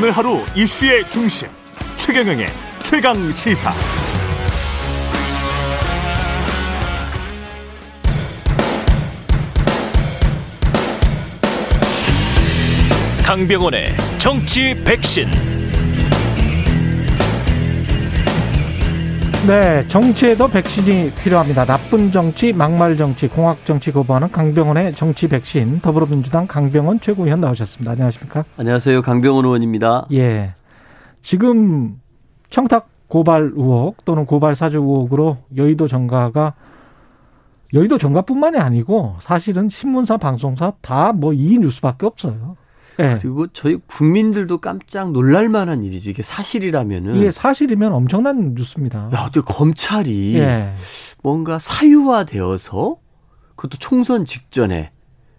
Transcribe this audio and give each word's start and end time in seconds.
오늘 0.00 0.12
하루 0.12 0.44
이슈의 0.54 1.10
중심 1.10 1.48
최경영의 1.96 2.46
최강 2.84 3.32
시사. 3.32 3.74
강병원의 13.26 13.96
정치 14.18 14.72
백신. 14.84 15.47
네, 19.48 19.82
정치에도 19.88 20.46
백신이 20.46 21.10
필요합니다. 21.22 21.64
나쁜 21.64 22.10
정치, 22.12 22.52
막말 22.52 22.98
정치, 22.98 23.28
공학 23.28 23.64
정치 23.64 23.90
거부하는 23.90 24.30
강병원의 24.30 24.92
정치 24.94 25.26
백신. 25.26 25.80
더불어민주당 25.80 26.46
강병원 26.46 27.00
최고위원 27.00 27.40
나오셨습니다. 27.40 27.92
안녕하십니까? 27.92 28.44
안녕하세요. 28.58 29.00
강병원 29.00 29.46
의원입니다. 29.46 30.06
예. 30.12 30.52
지금 31.22 31.98
청탁 32.50 32.88
고발 33.08 33.52
의혹 33.54 34.04
또는 34.04 34.26
고발 34.26 34.54
사주 34.54 34.78
의혹으로 34.78 35.38
여의도 35.56 35.88
정가가 35.88 36.52
여의도 37.72 37.96
정가뿐만이 37.96 38.58
아니고 38.58 39.16
사실은 39.20 39.70
신문사, 39.70 40.18
방송사 40.18 40.72
다 40.82 41.12
뭐 41.14 41.32
이 41.32 41.56
뉴스밖에 41.58 42.04
없어요. 42.04 42.56
네. 42.98 43.16
그리고 43.20 43.46
저희 43.48 43.76
국민들도 43.86 44.58
깜짝 44.58 45.12
놀랄 45.12 45.48
만한 45.48 45.84
일이죠. 45.84 46.10
이게 46.10 46.22
사실이라면은. 46.22 47.16
이게 47.16 47.30
사실이면 47.30 47.92
엄청난 47.92 48.54
뉴스입니다. 48.54 49.10
야, 49.14 49.20
어떻게 49.20 49.40
검찰이 49.40 50.34
네. 50.34 50.74
뭔가 51.22 51.60
사유화되어서 51.60 52.96
그것도 53.54 53.78
총선 53.78 54.24
직전에 54.24 54.90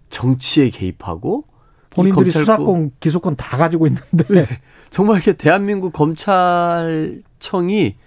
정치에 0.10 0.70
개입하고 0.70 1.46
본인들이 1.90 2.32
수사권, 2.32 2.92
기소권 3.02 3.36
다 3.36 3.58
가지고 3.58 3.88
있는데. 3.88 4.24
네. 4.30 4.46
정말 4.90 5.18
이렇게 5.18 5.34
대한민국 5.34 5.92
검찰청이 5.92 7.98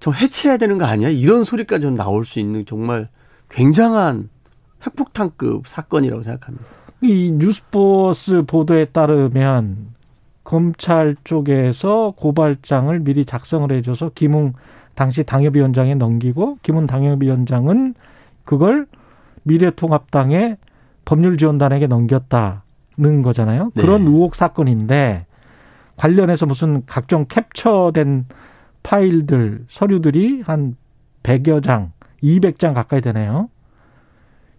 좀 0.00 0.14
해체해야 0.14 0.58
되는 0.58 0.78
거 0.78 0.84
아니야? 0.84 1.10
이런 1.10 1.44
소리까지 1.44 1.90
나올 1.92 2.24
수 2.24 2.40
있는 2.40 2.66
정말 2.66 3.06
굉장한 3.50 4.30
핵폭탄급 4.84 5.66
사건이라고 5.66 6.22
생각합니다. 6.22 6.66
이 7.04 7.32
뉴스포스 7.32 8.44
보도에 8.46 8.86
따르면 8.86 9.88
검찰 10.42 11.14
쪽에서 11.22 12.14
고발장을 12.16 12.98
미리 13.00 13.26
작성을 13.26 13.70
해줘서 13.70 14.10
김웅 14.14 14.54
당시 14.94 15.22
당협위원장에 15.22 15.96
넘기고 15.96 16.58
김웅 16.62 16.86
당협위원장은 16.86 17.94
그걸 18.44 18.86
미래통합당의 19.42 20.56
법률지원단에게 21.04 21.88
넘겼다는 21.88 23.20
거잖아요. 23.22 23.70
네. 23.74 23.82
그런 23.82 24.06
의혹 24.06 24.34
사건인데 24.34 25.26
관련해서 25.96 26.46
무슨 26.46 26.84
각종 26.86 27.26
캡처된 27.28 28.24
파일들, 28.82 29.66
서류들이 29.68 30.40
한 30.46 30.74
100여 31.22 31.62
장, 31.62 31.92
200장 32.22 32.72
가까이 32.72 33.02
되네요. 33.02 33.50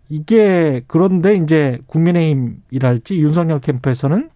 이게 0.10 0.84
그런데 0.88 1.36
이제 1.36 1.80
국민의힘이랄지 1.88 3.20
윤석열 3.20 3.60
캠프에서는 3.60 4.30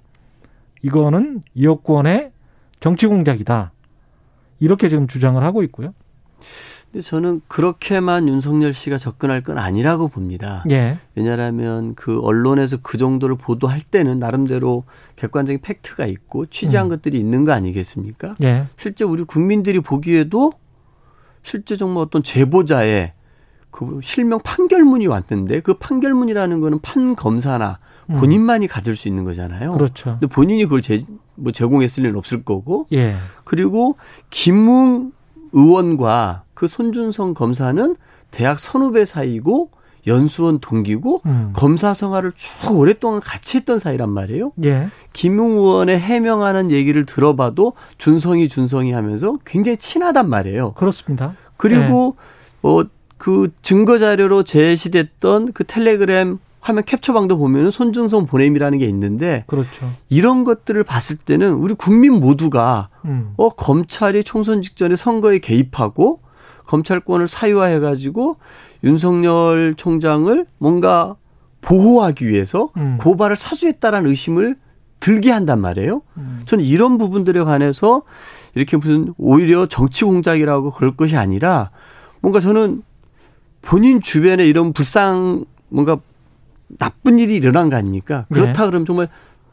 이거는 0.81 1.43
여권의 1.61 2.31
정치 2.79 3.07
공작이다. 3.07 3.71
이렇게 4.59 4.89
지금 4.89 5.07
주장을 5.07 5.41
하고 5.43 5.63
있고요. 5.63 5.93
근데 6.91 7.01
저는 7.01 7.41
그렇게만 7.47 8.27
윤석열 8.27 8.73
씨가 8.73 8.97
접근할 8.97 9.41
건 9.43 9.59
아니라고 9.59 10.07
봅니다. 10.07 10.63
예. 10.71 10.97
왜냐하면 11.13 11.93
그 11.93 12.19
언론에서 12.19 12.77
그 12.81 12.97
정도를 12.97 13.35
보도할 13.35 13.81
때는 13.81 14.17
나름대로 14.17 14.85
객관적인 15.15 15.61
팩트가 15.61 16.07
있고 16.07 16.47
취재한 16.47 16.87
음. 16.87 16.89
것들이 16.89 17.19
있는 17.19 17.45
거 17.45 17.51
아니겠습니까? 17.51 18.35
예. 18.41 18.63
실제 18.75 19.05
우리 19.05 19.23
국민들이 19.23 19.79
보기에도 19.81 20.51
실제 21.43 21.75
정말 21.75 22.03
어떤 22.03 22.23
제보자의 22.23 23.13
그 23.71 23.99
실명 24.01 24.39
판결문이 24.43 25.07
왔는데 25.07 25.61
그 25.61 25.75
판결문이라는 25.75 26.59
거는 26.59 26.79
판 26.81 27.15
검사나 27.15 27.79
음. 28.09 28.15
본인만이 28.15 28.67
가질 28.67 28.95
수 28.95 29.07
있는 29.07 29.23
거잖아요. 29.23 29.73
그렇죠. 29.73 30.17
근데 30.19 30.27
본인이 30.27 30.63
그걸 30.63 30.81
제, 30.81 31.03
뭐 31.35 31.51
제공했을 31.51 32.03
리는 32.03 32.17
없을 32.17 32.43
거고. 32.43 32.87
예. 32.91 33.15
그리고 33.43 33.95
김웅 34.29 35.11
의원과 35.53 36.43
그 36.53 36.67
손준성 36.67 37.33
검사는 37.33 37.95
대학 38.31 38.59
선후배 38.59 39.05
사이고 39.05 39.71
연수원 40.07 40.59
동기고 40.59 41.21
음. 41.25 41.51
검사 41.53 41.93
생활을 41.93 42.31
쭉 42.35 42.77
오랫동안 42.77 43.19
같이 43.19 43.57
했던 43.57 43.77
사이란 43.77 44.09
말이에요. 44.09 44.53
예. 44.63 44.87
김웅 45.13 45.57
의원의 45.57 45.99
해명하는 45.99 46.71
얘기를 46.71 47.05
들어봐도 47.05 47.73
준성이 47.97 48.47
준성이 48.47 48.91
하면서 48.91 49.37
굉장히 49.45 49.77
친하단 49.77 50.29
말이에요. 50.29 50.73
그렇습니다. 50.73 51.35
그리고 51.57 52.15
예. 52.17 52.67
어, 52.67 52.85
그 53.19 53.49
증거 53.61 53.97
자료로 53.99 54.43
제시됐던 54.43 55.51
그 55.51 55.65
텔레그램 55.65 56.39
화면 56.61 56.83
캡처방도 56.83 57.37
보면은 57.37 57.69
손준성 57.69 58.25
보냄이라는 58.25 58.79
게 58.79 58.85
있는데 58.85 59.43
그렇죠. 59.47 59.89
이런 60.09 60.43
것들을 60.43 60.83
봤을 60.83 61.17
때는 61.17 61.53
우리 61.53 61.73
국민 61.73 62.13
모두가 62.13 62.89
음. 63.05 63.33
어 63.37 63.49
검찰이 63.49 64.23
총선 64.23 64.61
직전에 64.61 64.95
선거에 64.95 65.39
개입하고 65.39 66.21
검찰권을 66.65 67.27
사유화해 67.27 67.79
가지고 67.79 68.37
윤석열 68.83 69.73
총장을 69.75 70.45
뭔가 70.57 71.15
보호하기 71.61 72.27
위해서 72.27 72.69
음. 72.77 72.97
고발을 73.01 73.35
사주했다라는 73.35 74.09
의심을 74.09 74.55
들게 75.01 75.31
한단 75.31 75.59
말이에요. 75.59 76.01
음. 76.17 76.41
저는 76.45 76.63
이런 76.63 76.97
부분들에 76.97 77.43
관해서 77.43 78.03
이렇게 78.55 78.77
무슨 78.77 79.13
오히려 79.17 79.65
정치 79.65 80.05
공작이라고 80.05 80.71
그럴 80.71 80.95
것이 80.95 81.17
아니라 81.17 81.71
뭔가 82.21 82.39
저는 82.39 82.83
본인 83.61 84.01
주변에 84.01 84.45
이런 84.45 84.73
불상 84.73 85.45
뭔가 85.69 85.97
나쁜 86.77 87.19
일이 87.19 87.35
일어난 87.35 87.69
거 87.69 87.75
아닙니까? 87.75 88.25
그렇다 88.31 88.63
네. 88.63 88.67
그러면 88.67 88.85
정말 88.85 89.09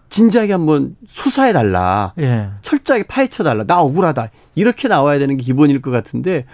진지하게 0.08 0.52
한번 0.52 0.96
수사해 1.08 1.52
달라. 1.52 2.12
예. 2.18 2.50
철저하게 2.62 3.06
파헤쳐 3.08 3.42
달라. 3.44 3.64
나 3.64 3.80
억울하다. 3.80 4.30
이렇게 4.54 4.88
나와야 4.88 5.18
되는 5.18 5.36
게 5.36 5.42
기본일 5.42 5.82
것 5.82 5.90
같은데 5.90 6.46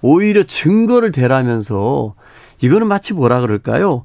오히려 0.00 0.42
증거를 0.42 1.12
대라면서 1.12 2.14
이거는 2.62 2.86
마치 2.88 3.14
뭐라 3.14 3.40
그럴까요? 3.40 4.04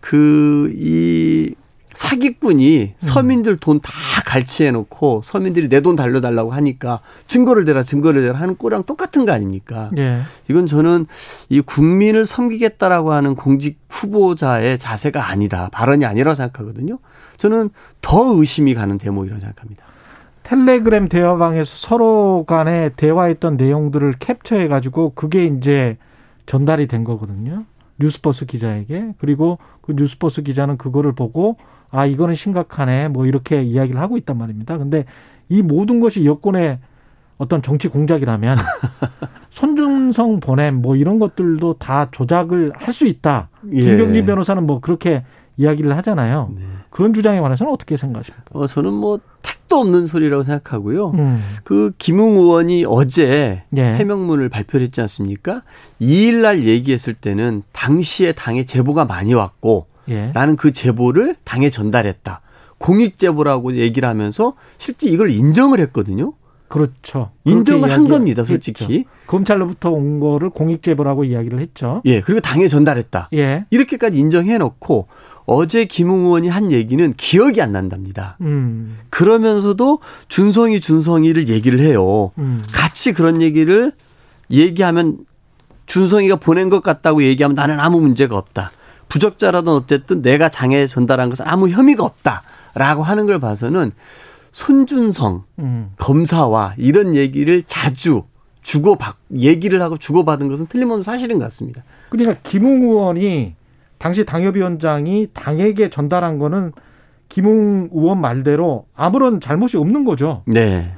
그 0.00 0.72
이 0.74 1.54
사기꾼이 1.94 2.82
음. 2.82 2.94
서민들 2.98 3.56
돈 3.56 3.80
다 3.80 3.90
갈취해 4.26 4.70
놓고 4.70 5.22
서민들이 5.24 5.68
내 5.68 5.80
돈 5.80 5.96
달려달라고 5.96 6.52
하니까 6.52 7.00
증거를 7.26 7.64
대라 7.64 7.82
증거를 7.82 8.22
대라 8.22 8.38
하는 8.38 8.54
꼴랑 8.56 8.84
똑같은 8.84 9.24
거 9.24 9.32
아닙니까? 9.32 9.90
예. 9.96 10.20
이건 10.48 10.66
저는 10.66 11.06
이 11.48 11.60
국민을 11.60 12.24
섬기겠다라고 12.26 13.12
하는 13.12 13.34
공직 13.34 13.78
후보자의 13.88 14.78
자세가 14.78 15.30
아니다. 15.30 15.68
발언이 15.72 16.04
아니라고 16.04 16.34
생각하거든요. 16.34 16.98
저는 17.38 17.70
더 18.02 18.34
의심이 18.36 18.74
가는 18.74 18.98
대목이라고 18.98 19.40
생각합니다. 19.40 19.84
텔레그램 20.42 21.08
대화방에서 21.08 21.64
서로 21.88 22.44
간에 22.46 22.90
대화했던 22.96 23.56
내용들을 23.56 24.14
캡처해 24.18 24.68
가지고 24.68 25.12
그게 25.14 25.46
이제 25.46 25.96
전달이 26.46 26.88
된 26.88 27.04
거거든요. 27.04 27.64
뉴스버스 27.98 28.46
기자에게. 28.46 29.14
그리고 29.18 29.58
그 29.80 29.92
뉴스버스 29.92 30.42
기자는 30.42 30.76
그거를 30.76 31.12
보고 31.14 31.56
아 31.90 32.06
이거는 32.06 32.34
심각하네 32.34 33.08
뭐 33.08 33.26
이렇게 33.26 33.62
이야기를 33.62 34.00
하고 34.00 34.16
있단 34.16 34.36
말입니다. 34.38 34.78
근데 34.78 35.04
이 35.48 35.62
모든 35.62 36.00
것이 36.00 36.24
여권의 36.24 36.78
어떤 37.38 37.62
정치 37.62 37.88
공작이라면 37.88 38.58
손준성 39.50 40.40
보냄 40.40 40.76
뭐 40.76 40.96
이런 40.96 41.18
것들도 41.18 41.74
다 41.74 42.08
조작을 42.10 42.72
할 42.74 42.92
수 42.92 43.06
있다. 43.06 43.48
예. 43.72 43.80
김경진 43.82 44.26
변호사는 44.26 44.64
뭐 44.66 44.80
그렇게 44.80 45.24
이야기를 45.56 45.96
하잖아요. 45.98 46.50
네. 46.56 46.62
그런 46.90 47.14
주장에 47.14 47.40
관해서는 47.40 47.72
어떻게 47.72 47.96
생각하십니까? 47.96 48.44
어, 48.52 48.66
저는 48.66 48.92
뭐 48.92 49.18
택도 49.42 49.78
없는 49.78 50.06
소리라고 50.06 50.42
생각하고요. 50.42 51.10
음. 51.10 51.40
그 51.64 51.92
김웅 51.98 52.36
의원이 52.38 52.84
어제 52.88 53.62
예. 53.76 53.82
해명문을 53.82 54.48
발표를 54.48 54.84
했지 54.84 55.00
않습니까? 55.02 55.62
2일 56.00 56.42
날 56.42 56.64
얘기했을 56.64 57.14
때는 57.14 57.62
당시에 57.72 58.32
당에 58.32 58.64
제보가 58.64 59.04
많이 59.04 59.34
왔고 59.34 59.86
예. 60.08 60.30
나는 60.34 60.56
그 60.56 60.72
제보를 60.72 61.36
당에 61.44 61.70
전달했다. 61.70 62.40
공익 62.78 63.18
제보라고 63.18 63.74
얘기를 63.74 64.08
하면서 64.08 64.54
실제 64.78 65.08
이걸 65.08 65.30
인정을 65.30 65.80
했거든요. 65.80 66.32
그렇죠. 66.68 67.32
인정을 67.44 67.90
한 67.90 68.08
겁니다, 68.08 68.44
솔직히. 68.44 68.98
했죠. 68.98 69.10
검찰로부터 69.26 69.90
온 69.90 70.20
거를 70.20 70.50
공익 70.50 70.82
제보라고 70.84 71.24
이야기를 71.24 71.60
했죠. 71.60 72.00
예, 72.04 72.20
그리고 72.20 72.40
당에 72.40 72.68
전달했다. 72.68 73.28
예. 73.34 73.64
이렇게까지 73.70 74.16
인정해 74.16 74.56
놓고 74.56 75.08
어제 75.46 75.84
김웅 75.84 76.26
의원이 76.26 76.48
한 76.48 76.70
얘기는 76.70 77.12
기억이 77.16 77.60
안 77.60 77.72
난답니다. 77.72 78.36
음. 78.42 78.98
그러면서도 79.10 79.98
준성이 80.28 80.80
준성이를 80.80 81.48
얘기를 81.48 81.80
해요. 81.80 82.30
음. 82.38 82.62
같이 82.72 83.12
그런 83.12 83.42
얘기를 83.42 83.90
얘기하면 84.52 85.18
준성이가 85.86 86.36
보낸 86.36 86.68
것 86.68 86.84
같다고 86.84 87.24
얘기하면 87.24 87.56
나는 87.56 87.80
아무 87.80 88.00
문제가 88.00 88.36
없다. 88.36 88.70
부적자라든 89.10 89.72
어쨌든 89.72 90.22
내가 90.22 90.48
장에 90.48 90.86
전달한 90.86 91.28
것은 91.28 91.46
아무 91.46 91.68
혐의가 91.68 92.04
없다라고 92.04 93.02
하는 93.02 93.26
걸 93.26 93.38
봐서는 93.38 93.92
손준성 94.52 95.44
음. 95.58 95.90
검사와 95.98 96.74
이런 96.78 97.14
얘기를 97.14 97.62
자주 97.66 98.22
주고 98.62 98.96
받 98.96 99.16
얘기를 99.34 99.82
하고 99.82 99.96
주고 99.96 100.24
받은 100.24 100.48
것은 100.48 100.66
틀림없는 100.66 101.02
사실인 101.02 101.38
것 101.38 101.44
같습니다. 101.46 101.82
그러니까 102.08 102.40
김웅 102.42 102.82
의원이 102.82 103.54
당시 103.98 104.24
당협위원장이 104.24 105.28
당에게 105.34 105.90
전달한 105.90 106.38
거는 106.38 106.72
김웅 107.28 107.90
의원 107.92 108.20
말대로 108.20 108.86
아무런 108.94 109.40
잘못이 109.40 109.76
없는 109.76 110.04
거죠. 110.04 110.42
네. 110.46 110.92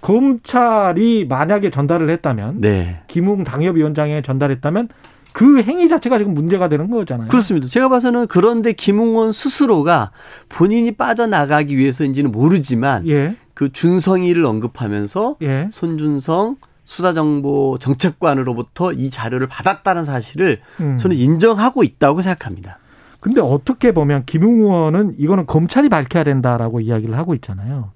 검찰이 0.00 1.26
만약에 1.28 1.70
전달을 1.70 2.10
했다면 2.10 2.60
네. 2.60 3.00
김웅 3.08 3.42
당협위원장에 3.44 4.22
전달했다면 4.22 4.88
그 5.36 5.60
행위 5.60 5.86
자체가 5.90 6.16
지금 6.16 6.32
문제가 6.32 6.70
되는 6.70 6.90
거잖아요. 6.90 7.28
그렇습니다. 7.28 7.66
제가 7.68 7.90
봐서는 7.90 8.26
그런데 8.26 8.72
김웅원 8.72 9.32
스스로가 9.32 10.10
본인이 10.48 10.92
빠져나가기 10.92 11.76
위해서인지는 11.76 12.32
모르지만 12.32 13.06
예. 13.06 13.36
그 13.52 13.70
준성이를 13.70 14.46
언급하면서 14.46 15.36
예. 15.42 15.68
손준성 15.70 16.56
수사정보 16.86 17.76
정책관으로부터 17.78 18.94
이 18.94 19.10
자료를 19.10 19.46
받았다는 19.46 20.04
사실을 20.04 20.62
음. 20.80 20.96
저는 20.96 21.14
인정하고 21.14 21.84
있다고 21.84 22.22
생각합니다. 22.22 22.78
근데 23.20 23.42
어떻게 23.42 23.92
보면 23.92 24.24
김웅 24.24 24.62
의원은 24.62 25.16
이거는 25.18 25.44
검찰이 25.44 25.90
밝혀야 25.90 26.24
된다라고 26.24 26.80
이야기를 26.80 27.14
하고 27.14 27.34
있잖아요. 27.34 27.90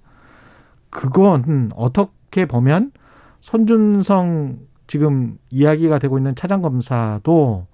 그건 0.90 1.70
어떻게 1.74 2.44
보면 2.44 2.92
손준성 3.40 4.58
지금 4.90 5.38
이야기가 5.50 6.00
되고 6.00 6.18
있는 6.18 6.34
차장 6.34 6.62
검사도 6.62 7.64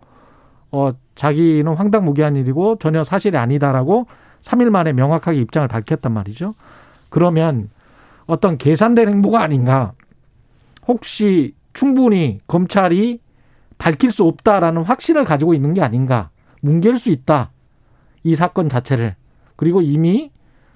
어 0.71 0.91
자기는 1.15 1.73
황당무계한 1.73 2.37
일이고 2.37 2.77
전혀 2.77 3.05
사실이 3.05 3.39
아니다라고 3.39 4.07
3일 4.43 4.69
만에 4.69 4.93
명확하게 4.93 5.41
입장을 5.41 5.67
밝혔단 5.67 6.13
말이죠. 6.13 6.53
그러면 7.09 7.71
어떤 8.27 8.59
계산된 8.59 9.09
행보가 9.09 9.41
아닌가. 9.41 9.95
혹시 10.87 11.55
충분히 11.73 12.39
검찰이 12.49 13.21
밝힐 13.79 14.11
수 14.11 14.25
없다라는 14.25 14.83
확신을 14.83 15.25
가지고 15.25 15.55
있는 15.55 15.73
게 15.73 15.81
아닌가. 15.81 16.29
뭉갤 16.61 16.99
수 16.99 17.09
있다. 17.09 17.51
이 18.25 18.35
사건 18.35 18.69
자체를. 18.69 19.15
그리고 19.57 19.81
이미 19.81 20.31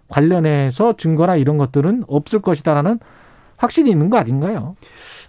관련해서 0.09 0.97
증거나 0.97 1.37
이런 1.37 1.59
것들은 1.59 2.05
없을 2.09 2.41
것이다라는 2.41 2.99
확신이 3.59 3.91
있는 3.91 4.09
거 4.09 4.17
아닌가요? 4.17 4.75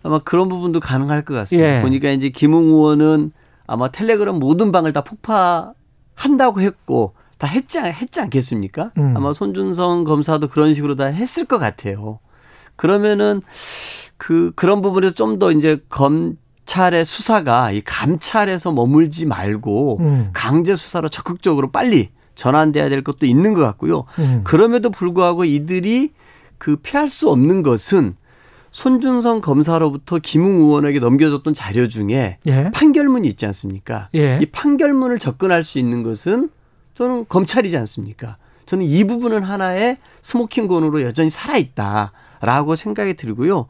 아마 0.04 0.20
그런 0.20 0.50
부분도 0.50 0.80
가능할 0.80 1.24
것 1.24 1.34
같습니다. 1.34 1.78
예. 1.78 1.82
보니까 1.82 2.10
이제 2.12 2.30
김웅 2.30 2.66
의원은 2.66 3.32
아마 3.68 3.90
텔레그램 3.90 4.36
모든 4.36 4.72
방을 4.72 4.94
다 4.94 5.02
폭파한다고 5.04 6.62
했고 6.62 7.14
다 7.38 7.48
했지, 7.48 7.80
했지 7.80 8.22
않겠습니까? 8.22 8.92
음. 8.98 9.14
아마 9.16 9.34
손준성 9.34 10.04
검사도 10.04 10.48
그런 10.48 10.74
식으로 10.74 10.96
다 10.96 11.06
했을 11.06 11.46
것 11.46 11.58
같아요. 11.58 12.20
그러면은 12.76 13.42
그, 14.18 14.52
그런 14.56 14.82
부분에서 14.82 15.14
좀 15.16 15.40
더 15.40 15.52
이제 15.52 15.80
검찰의 15.90 17.06
수사가 17.06 17.72
이 17.72 17.82
감찰에서 17.82 18.72
머물지 18.72 19.26
말고 19.26 19.98
음. 20.02 20.30
강제 20.34 20.76
수사로 20.76 21.10
적극적으로 21.10 21.72
빨리 21.72 22.10
전환돼야 22.36 22.90
될 22.90 23.04
것도 23.04 23.26
있는 23.26 23.54
것 23.54 23.62
같고요. 23.62 24.06
음. 24.20 24.42
그럼에도 24.44 24.90
불구하고 24.90 25.46
이들이 25.46 26.12
그 26.58 26.76
피할 26.78 27.10
수 27.10 27.30
없는 27.30 27.64
것은 27.64 28.16
손준성 28.72 29.42
검사로부터 29.42 30.18
김웅 30.20 30.62
의원에게 30.62 31.00
넘겨줬던 31.00 31.54
자료 31.54 31.88
중에 31.88 32.38
예. 32.48 32.72
판결문이 32.74 33.28
있지 33.28 33.46
않습니까? 33.46 34.10
예. 34.16 34.40
이 34.42 34.46
판결문을 34.46 35.20
접근할 35.20 35.64
수 35.64 35.78
있는 35.78 36.04
것은 36.04 36.50
저는 36.96 37.26
검찰이지 37.28 37.76
않습니까? 37.78 38.38
저는 38.66 38.86
이 38.86 39.04
부분은 39.04 39.44
하나의 39.44 39.98
스모킹건으로 40.22 41.02
여전히 41.02 41.30
살아있다라고 41.30 42.76
생각이 42.76 43.16
들고요. 43.16 43.68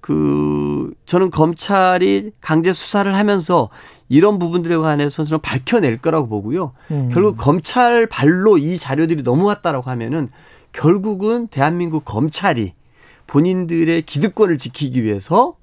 그, 0.00 0.94
저는 1.06 1.30
검찰이 1.30 2.30
강제 2.40 2.72
수사를 2.72 3.12
하면서 3.12 3.70
이런 4.08 4.38
부분들에 4.38 4.76
관해서 4.76 5.24
저는 5.24 5.40
밝혀낼 5.40 5.98
거라고 5.98 6.28
보고요. 6.28 6.72
음. 6.92 7.10
결국 7.12 7.36
검찰 7.36 8.06
발로 8.06 8.58
이 8.58 8.78
자료들이 8.78 9.22
넘어왔다라고 9.22 9.90
하면은 9.90 10.30
결국은 10.72 11.48
대한민국 11.48 12.04
검찰이 12.04 12.74
본인들의 13.26 14.02
기득권을 14.02 14.58
지키기 14.58 15.02
위해서 15.02 15.56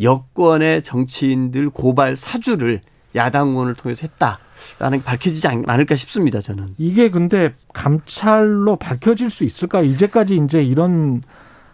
여권의 0.00 0.82
정치인들 0.82 1.70
고발 1.70 2.16
사주를 2.16 2.80
야당원을 3.14 3.74
통해서 3.74 4.06
했다라는 4.06 4.98
게 4.98 5.04
밝혀지지 5.04 5.46
않을까 5.66 5.96
싶습니다. 5.96 6.40
저는 6.40 6.74
이게 6.78 7.10
근데 7.10 7.52
감찰로 7.74 8.76
밝혀질 8.76 9.30
수 9.30 9.44
있을까? 9.44 9.82
이제까지 9.82 10.40
이제 10.44 10.62
이런 10.62 11.22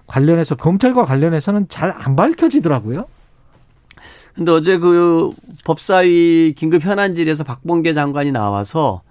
관련해서 0.07 0.57
검찰과 0.57 1.05
관련해서는 1.05 1.69
잘 1.69 1.93
안 1.97 2.17
밝혀지더라고요. 2.17 3.07
근데 4.35 4.53
어제 4.53 4.79
그 4.79 5.33
법사위 5.65 6.55
긴급 6.57 6.85
현안질에서 6.85 7.45
박봉계 7.45 7.93
장관이 7.93 8.33
나와서 8.33 9.03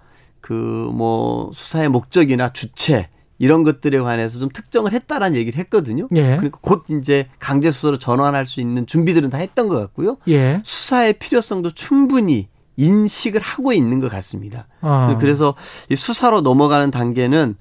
그 0.41 0.53
뭐 0.53 1.51
수사의 1.53 1.89
목적이나 1.89 2.51
주체 2.53 3.09
이런 3.39 3.63
것들에 3.63 3.99
관해서 3.99 4.39
좀 4.39 4.49
특정을 4.49 4.91
했다라는 4.93 5.37
얘기를 5.37 5.59
했거든요. 5.59 6.07
예. 6.15 6.37
그러니까 6.37 6.57
곧 6.61 6.85
이제 6.89 7.27
강제 7.39 7.71
수사로 7.71 7.97
전환할 7.97 8.45
수 8.45 8.61
있는 8.61 8.85
준비들은 8.85 9.29
다 9.29 9.37
했던 9.37 9.67
것 9.67 9.77
같고요. 9.77 10.17
예. 10.27 10.61
수사의 10.63 11.19
필요성도 11.19 11.71
충분히 11.71 12.47
인식을 12.77 13.41
하고 13.41 13.73
있는 13.73 13.99
것 13.99 14.09
같습니다. 14.11 14.67
아. 14.81 15.17
그래서 15.19 15.55
이 15.89 15.95
수사로 15.95 16.41
넘어가는 16.41 16.91
단계는 16.91 17.55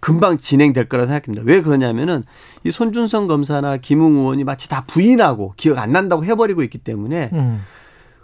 금방 0.00 0.38
진행될 0.38 0.88
거라 0.88 1.02
고 1.02 1.06
생각합니다. 1.08 1.42
왜 1.44 1.62
그러냐면은 1.62 2.22
이 2.64 2.70
손준성 2.70 3.26
검사나 3.26 3.78
김웅 3.78 4.16
의원이 4.16 4.44
마치 4.44 4.68
다 4.68 4.84
부인하고 4.86 5.54
기억 5.56 5.78
안 5.78 5.90
난다고 5.90 6.24
해버리고 6.24 6.62
있기 6.62 6.78
때문에 6.78 7.30
음. 7.32 7.62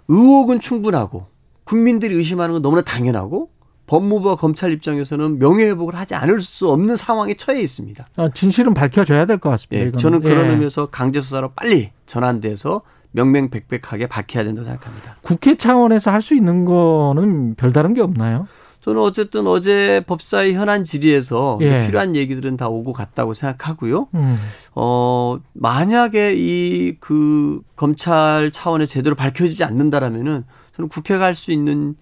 의혹은 0.09 0.61
충분하고 0.61 1.27
국민들이 1.65 2.15
의심하는 2.15 2.55
건 2.55 2.63
너무나 2.63 2.83
당연하고 2.83 3.51
법무부와 3.87 4.37
검찰 4.37 4.73
입장에서는 4.73 5.39
명예회복을 5.39 5.95
하지 5.95 6.15
않을 6.15 6.41
수 6.41 6.71
없는 6.71 6.97
상황에 6.97 7.35
처해 7.35 7.61
있습니다. 7.61 8.07
아, 8.17 8.31
진실은 8.33 8.75
밝혀져야 8.75 9.27
될 9.27 9.39
것 9.39 9.51
같습니다. 9.51 9.87
예, 9.87 9.93
저는 9.93 10.21
그런 10.21 10.47
예. 10.47 10.51
의미에서 10.51 10.87
강제 10.87 11.21
수사로 11.21 11.51
빨리 11.51 11.91
전환돼서 12.07 12.83
명명백백하게 13.11 14.07
밝혀야 14.07 14.45
된다고 14.45 14.65
생각합니다. 14.67 15.17
국회 15.23 15.57
차원에서 15.57 16.11
할 16.11 16.23
수 16.23 16.35
있는 16.35 16.65
거는 16.65 17.57
별다른 17.57 17.93
게 17.95 18.01
없나요? 18.01 18.47
저는 18.81 19.01
어쨌든 19.01 19.47
어제 19.47 20.03
법사위 20.07 20.55
현안 20.55 20.83
질의에서 20.85 21.59
예. 21.61 21.87
필요한 21.87 22.17
얘기들은 22.17 22.57
다 22.57 22.69
오고 22.69 22.93
갔다고 22.93 23.33
생각하고요. 23.35 24.09
음. 24.15 24.37
어, 24.75 25.39
만약에 25.53 26.35
이 26.37 26.97
그 27.01 27.61
검찰 27.77 28.51
차원의 28.53 28.87
제대로 28.87 29.15
밝혀지지 29.15 29.63
않는다라면은 29.65 30.45
저는 30.77 30.89
국회가 30.89 31.25
할 31.27 31.35
수 31.35 31.53
있는 31.53 31.95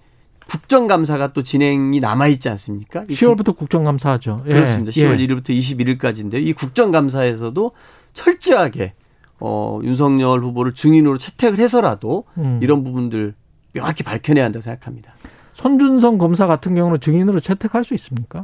국정감사가 0.51 1.33
또 1.33 1.45
진행이 1.45 2.01
남아있지 2.01 2.49
않습니까? 2.49 3.05
10월부터 3.05 3.57
국정감사 3.57 4.11
하죠. 4.13 4.43
예. 4.47 4.53
그렇습니다. 4.53 4.91
10월 4.91 5.21
예. 5.21 5.27
1일부터 5.27 5.51
21일까지인데 5.51 6.45
이 6.45 6.53
국정감사에서도 6.53 7.71
철저하게 8.15 8.95
어, 9.39 9.79
윤석열 9.85 10.41
후보를 10.43 10.75
증인으로 10.75 11.19
채택을 11.19 11.61
해서라도 11.61 12.25
음. 12.37 12.59
이런 12.63 12.83
부분들 12.83 13.35
명확히 13.73 14.03
밝혀내야 14.03 14.45
한다고 14.45 14.63
생각합니다. 14.63 15.13
손준성 15.55 16.19
검사 16.19 16.49
같은 16.49 16.75
경우는 16.75 17.01
증인으로 17.01 17.39
채택할 17.39 17.85
수 17.85 17.95
있습니까? 17.95 18.43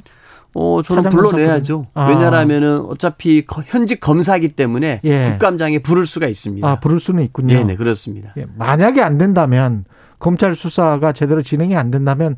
어, 0.55 0.81
저는 0.83 1.11
불러내야죠. 1.11 1.89
아. 1.93 2.09
왜냐하면은 2.09 2.81
어차피 2.83 3.45
현직 3.67 4.01
검사기 4.01 4.49
때문에 4.51 5.01
예. 5.03 5.25
국감장에 5.25 5.81
부를 5.81 6.07
수가 6.07 6.29
있습니다. 6.29 6.67
아, 6.67 6.79
부를 6.79 7.01
수는 7.01 7.25
있군요. 7.25 7.53
네, 7.53 7.65
네, 7.65 7.75
그렇습니다. 7.75 8.33
예. 8.37 8.47
만약에 8.57 9.03
안 9.03 9.19
된다면 9.19 9.85
검찰 10.19 10.55
수사가 10.55 11.13
제대로 11.13 11.43
진행이 11.43 11.77
안 11.77 11.91
된다면 11.91 12.37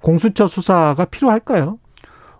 공수처 0.00 0.46
수사가 0.46 1.06
필요할까요? 1.06 1.78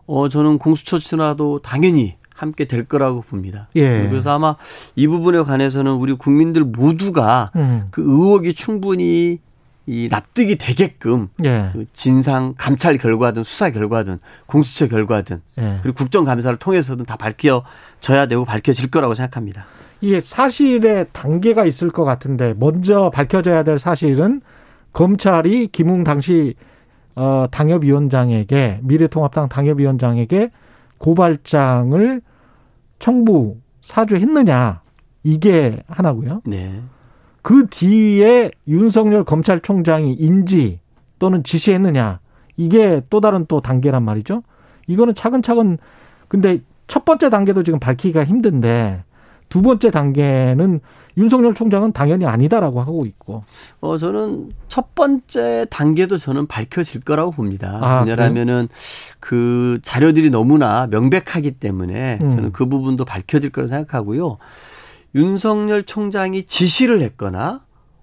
어, 0.07 0.29
저는 0.29 0.59
공수처 0.59 0.99
수사도 0.99 1.61
당연히 1.61 2.17
함께 2.35 2.67
될 2.67 2.85
거라고 2.85 3.21
봅니다. 3.23 3.69
예. 3.77 4.07
그래서 4.09 4.35
아마 4.35 4.57
이 4.97 5.07
부분에 5.07 5.43
관해서는 5.43 5.93
우리 5.93 6.13
국민들 6.15 6.65
모두가 6.65 7.53
음. 7.57 7.87
그 7.91 8.03
의혹이 8.03 8.55
충분히 8.55 9.39
이 9.87 10.09
납득이 10.11 10.57
되게끔 10.57 11.29
예. 11.45 11.71
그 11.73 11.85
진상 11.93 12.55
감찰 12.57 12.97
결과든 12.99 13.45
수사 13.45 13.71
결과든 13.71 14.19
공수처 14.47 14.89
결과든 14.89 15.43
예. 15.59 15.79
그리고 15.83 15.97
국정감사를 15.97 16.59
통해서든 16.59 17.05
다 17.05 17.17
밝혀져야 17.17 18.27
되고 18.29 18.45
밝혀질 18.45 18.91
거라고 18.91 19.15
생각합니다. 19.15 19.67
이게 20.01 20.21
사실의 20.21 21.07
단계가 21.13 21.65
있을 21.65 21.91
것 21.91 22.05
같은데 22.05 22.55
먼저 22.59 23.11
밝혀져야 23.11 23.63
될 23.63 23.79
사실은 23.79 24.41
검찰이 24.95 25.67
김웅 25.69 26.05
당시 26.05 26.55
어, 27.15 27.47
당협위원장에게 27.51 28.81
미래통합당 28.83 29.49
당협위원장에게 29.49 30.51
고발장을 30.99 32.23
청부 32.99 33.59
사주했느냐 33.83 34.81
이게 35.23 35.83
하나고요. 35.87 36.41
네. 36.47 36.81
그 37.43 37.67
뒤에 37.69 38.51
윤석열 38.67 39.25
검찰총장이 39.25 40.15
인지 40.15 40.81
또는 41.19 41.45
지시했느냐 41.45 42.21
이게 42.57 43.03
또 43.11 43.21
다른 43.21 43.45
또 43.47 43.61
단계란 43.61 44.03
말이죠. 44.03 44.43
이거는 44.87 45.15
차근차근 45.15 45.79
근데 46.29 46.61
첫 46.87 47.05
번째 47.05 47.31
단계도 47.31 47.63
지금 47.63 47.79
밝히기가 47.79 48.25
힘든데 48.25 49.04
두 49.49 49.63
번째 49.63 49.91
단계는 49.91 50.81
윤석열 51.17 51.55
총장은 51.55 51.93
당연히 51.93 52.27
아니다라고 52.27 52.81
하고 52.81 53.07
있고. 53.07 53.45
어 53.81 53.97
저는 53.97 54.51
첫 54.69 54.95
번째 54.95 55.67
단계도 55.71 56.17
저는 56.17 56.47
밝혀질 56.47 57.03
거라고 57.03 57.31
봅니다. 57.31 57.79
아, 57.81 58.05
왜냐하면은 58.05 58.69
그 59.21 59.79
자료들이 59.83 60.31
너무나 60.31 60.87
명백하기 60.89 61.53
때문에 61.53 62.19
음. 62.23 62.31
저는 62.31 62.53
그 62.53 62.67
부분도 62.67 63.05
밝혀질 63.05 63.51
거라고 63.51 63.69
생각하고요. 63.69 64.39
윤석열 65.15 65.85
총장이 65.85 66.45
지시를 66.45 67.01
했거나 67.01 67.61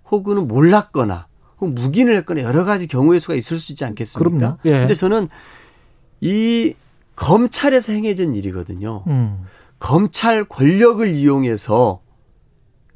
혹은 0.09 0.47
몰랐거나 0.47 1.27
혹은 1.59 1.75
묵인을 1.75 2.15
했거나 2.17 2.41
여러 2.41 2.63
가지 2.63 2.87
경우의 2.87 3.19
수가 3.19 3.35
있을 3.35 3.59
수 3.59 3.73
있지 3.73 3.83
않겠습니까? 3.85 4.37
그럼요. 4.37 4.57
예. 4.65 4.71
근데 4.71 4.93
저는 4.93 5.27
이 6.21 6.73
검찰에서 7.15 7.93
행해진 7.93 8.35
일이거든요. 8.35 9.03
음. 9.07 9.45
검찰 9.81 10.45
권력을 10.45 11.05
이용해서 11.13 12.01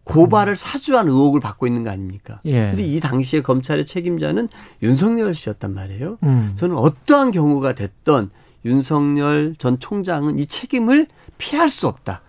고발을 0.03 0.53
음. 0.53 0.55
사주한 0.55 1.07
의혹을 1.07 1.39
받고 1.39 1.65
있는 1.65 1.83
거 1.83 1.89
아닙니까? 1.89 2.39
예. 2.45 2.67
근데 2.67 2.83
이 2.83 2.99
당시에 2.99 3.41
검찰의 3.41 3.87
책임자는 3.87 4.49
윤석열 4.83 5.33
씨였단 5.33 5.73
말이에요. 5.73 6.19
음. 6.21 6.51
저는 6.53 6.77
어떠한 6.77 7.31
경우가 7.31 7.73
됐던 7.73 8.29
윤석열 8.65 9.55
전 9.57 9.79
총장은 9.79 10.37
이 10.37 10.45
책임을 10.45 11.07
피할 11.39 11.69
수 11.69 11.87
없다. 11.87 12.21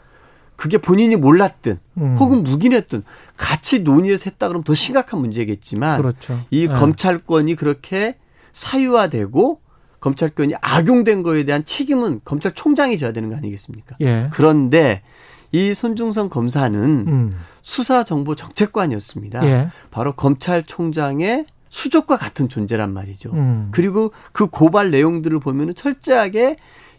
그게 0.56 0.78
본인이 0.78 1.16
몰랐든 1.16 1.78
음. 1.98 2.16
혹은 2.18 2.42
묵인했든 2.42 3.02
같이 3.36 3.82
논의해서 3.82 4.30
했다 4.30 4.48
그러면 4.48 4.64
더 4.64 4.72
심각한 4.72 5.20
문제겠지만 5.20 6.00
그렇죠. 6.00 6.40
이 6.50 6.62
예. 6.62 6.66
검찰권이 6.68 7.56
그렇게 7.56 8.16
사유화되고 8.52 9.60
검찰권이 10.06 10.54
악용된 10.60 11.25
거에 11.25 11.42
대한 11.42 11.64
책임은 11.64 12.20
검찰총장이 12.25 12.96
져야 12.96 13.10
되는 13.10 13.28
거 13.28 13.34
아니겠습니까? 13.34 13.96
예. 14.02 14.28
그런데 14.32 15.02
이 15.50 15.75
손중성 15.75 16.28
검사는 16.28 16.80
음. 16.80 17.36
수사정보정책관이었습니다. 17.62 19.44
예. 19.46 19.68
바로 19.90 20.14
검찰총장의 20.14 21.46
수족과 21.70 22.18
같은 22.18 22.48
존재란 22.48 22.92
말이죠. 22.92 23.32
음. 23.32 23.68
그리고 23.72 24.12
그 24.30 24.46
고발 24.46 24.92
내용들을 24.92 25.40
보면 25.40 25.70
은 25.70 25.75
철저하게 25.75 26.54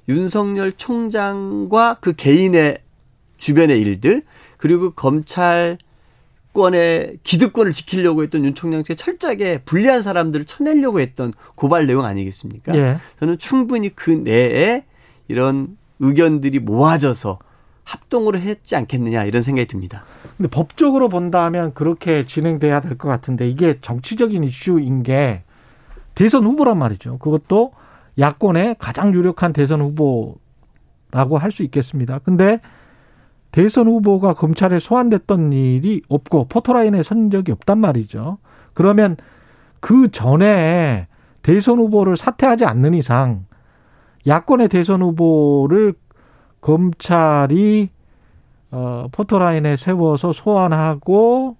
윤석열 0.09 0.73
총장과 0.73 1.99
그 2.01 2.11
개인의 2.13 2.79
주변의 3.37 3.79
일들 3.79 4.23
그리고 4.57 4.91
검찰 4.91 5.77
권의 6.53 7.19
기득권을 7.23 7.71
지키려고 7.71 8.23
했던 8.23 8.43
윤 8.43 8.55
총장 8.55 8.83
측에 8.83 8.95
철저하게 8.95 9.59
불리한 9.65 10.01
사람들을 10.01 10.45
쳐내려고 10.45 10.99
했던 10.99 11.33
고발 11.55 11.85
내용 11.87 12.05
아니겠습니까? 12.05 12.75
예. 12.75 12.97
저는 13.19 13.37
충분히 13.37 13.89
그 13.89 14.09
내에 14.09 14.85
이런 15.27 15.77
의견들이 15.99 16.59
모아져서 16.59 17.39
합동으로 17.83 18.39
했지 18.39 18.75
않겠느냐 18.75 19.23
이런 19.25 19.41
생각이 19.41 19.67
듭니다. 19.67 20.03
근데 20.35 20.49
법적으로 20.49 21.09
본다면 21.09 21.73
그렇게 21.73 22.23
진행돼야 22.23 22.81
될 22.81 22.97
것 22.97 23.07
같은데 23.07 23.47
이게 23.49 23.77
정치적인 23.81 24.43
이슈인 24.43 25.03
게 25.03 25.43
대선 26.15 26.43
후보란 26.43 26.77
말이죠. 26.77 27.17
그것도 27.19 27.73
야권의 28.19 28.77
가장 28.79 29.13
유력한 29.13 29.53
대선 29.53 29.81
후보라고 29.81 31.37
할 31.37 31.51
수 31.51 31.63
있겠습니다. 31.63 32.19
근데 32.19 32.59
대선 33.57 33.87
후보가 33.87 34.35
검찰에 34.35 34.77
소환됐던 34.77 35.51
일이 35.51 36.03
없고 36.09 36.45
포토라인에 36.47 37.01
선 37.01 37.31
적이 37.31 37.53
없단 37.53 37.79
말이죠. 37.79 38.37
그러면 38.75 39.17
그 39.79 40.11
전에 40.11 41.07
대선 41.41 41.79
후보를 41.79 42.17
사퇴하지 42.17 42.65
않는 42.65 42.93
이상 42.93 43.45
야권의 44.27 44.67
대선 44.67 45.01
후보를 45.01 45.95
검찰이 46.61 47.89
어 48.69 49.07
포토라인에 49.11 49.75
세워서 49.75 50.33
소환하고 50.33 51.55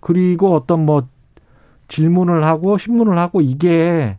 그리고 0.00 0.52
어떤 0.52 0.84
뭐 0.84 1.06
질문을 1.86 2.44
하고 2.44 2.76
신문을 2.76 3.16
하고 3.18 3.40
이게 3.40 4.18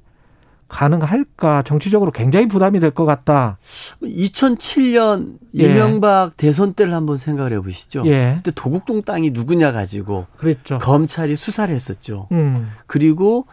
가능할까? 0.67 1.63
정치적으로 1.63 2.11
굉장히 2.11 2.47
부담이 2.47 2.79
될 2.79 2.91
것 2.91 3.05
같다. 3.05 3.57
2007년 4.01 5.37
예. 5.57 5.63
이명박 5.63 6.35
대선 6.37 6.73
때를 6.73 6.93
한번 6.93 7.17
생각을 7.17 7.53
해보시죠. 7.53 8.03
예. 8.07 8.33
그때 8.37 8.51
도곡동 8.55 9.03
땅이 9.03 9.31
누구냐 9.31 9.71
가지고 9.71 10.25
그랬죠. 10.37 10.77
검찰이 10.79 11.35
수사를 11.35 11.73
했었죠. 11.73 12.27
음. 12.31 12.71
그리고 12.87 13.45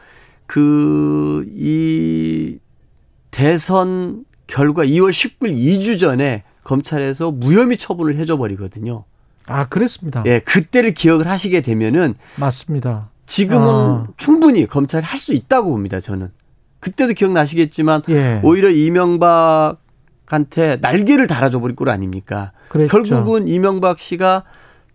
그 0.46 1.44
이 1.56 2.58
대선 3.30 4.24
결과 4.46 4.84
2월 4.84 5.10
19일 5.10 5.56
2주 5.56 5.98
전에 5.98 6.44
검찰에서 6.62 7.30
무혐의 7.30 7.76
처분을 7.78 8.16
해줘 8.16 8.36
버리거든요. 8.36 9.04
아, 9.46 9.66
그랬습니다. 9.66 10.22
예, 10.26 10.38
그때를 10.40 10.94
기억을 10.94 11.26
하시게 11.26 11.60
되면은 11.60 12.14
맞습니다. 12.36 13.10
지금은 13.26 13.66
아. 13.66 14.06
충분히 14.16 14.66
검찰이 14.66 15.04
할 15.04 15.18
수 15.18 15.34
있다고 15.34 15.70
봅니다. 15.70 15.98
저는. 16.00 16.30
그때도 16.84 17.14
기억나시겠지만 17.14 18.02
예. 18.10 18.40
오히려 18.42 18.68
이명박한테 18.68 19.78
날개를 20.82 21.26
달아줘 21.26 21.60
버릴 21.60 21.74
꼴 21.74 21.88
아닙니까? 21.88 22.52
그랬죠. 22.68 22.92
결국은 22.92 23.48
이명박 23.48 23.98
씨가 23.98 24.44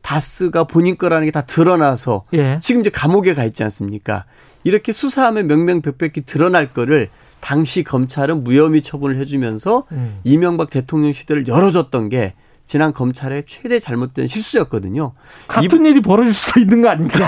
다스가 0.03 0.65
본인 0.65 0.97
거라는 0.97 1.25
게 1.25 1.31
다 1.31 1.41
드러나서 1.41 2.25
예. 2.33 2.59
지금 2.61 2.81
이제 2.81 2.91
감옥에 2.91 3.33
가 3.33 3.43
있지 3.43 3.63
않습니까? 3.63 4.25
이렇게 4.63 4.91
수사하면 4.91 5.47
명명백백히 5.47 6.21
드러날 6.27 6.73
거를 6.73 7.09
당시 7.39 7.83
검찰은 7.83 8.43
무혐의 8.43 8.81
처분을 8.83 9.17
해주면서 9.17 9.85
음. 9.91 10.19
이명박 10.23 10.69
대통령 10.69 11.11
시대를 11.11 11.47
열어줬던 11.47 12.09
게 12.09 12.35
지난 12.65 12.93
검찰의 12.93 13.45
최대 13.47 13.79
잘못된 13.79 14.27
실수였거든요. 14.27 15.13
같은 15.47 15.85
이... 15.85 15.89
일이 15.89 16.01
벌어질 16.01 16.35
수도 16.35 16.59
있는 16.59 16.83
거 16.83 16.89
아닙니까? 16.89 17.25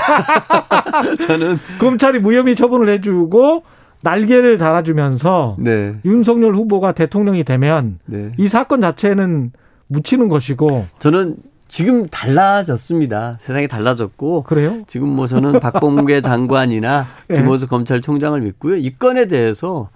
저는 1.26 1.58
검찰이 1.80 2.20
무혐의 2.20 2.56
처분을 2.56 2.94
해주고 2.94 3.64
날개를 4.02 4.58
달아주면서 4.58 5.58
네. 5.60 5.96
윤석열 6.06 6.56
후보가 6.56 6.94
대통령이 6.94 7.44
되면 7.44 8.00
네. 8.06 8.32
이 8.38 8.48
사건 8.48 8.82
자체는 8.82 9.52
묻히는 9.88 10.30
것이고 10.30 10.86
저는 11.00 11.38
지금 11.68 12.06
달라졌습니다. 12.08 13.38
세상이 13.40 13.68
달라졌고 13.68 14.44
그래요? 14.44 14.82
지금 14.88 15.16
뭐 15.16 15.28
저는 15.28 15.60
박범계 15.60 16.20
장관이나 16.22 17.08
네. 17.28 17.36
김호수 17.36 17.68
검찰총장을 17.68 18.40
믿고요. 18.42 18.76
이 18.76 18.90
건에 18.92 19.28
대해서 19.28 19.90